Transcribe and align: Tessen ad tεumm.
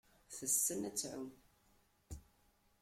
Tessen 0.35 0.81
ad 0.89 0.95
tεumm. 0.99 1.29